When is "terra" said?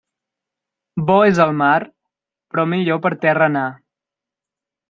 3.27-3.49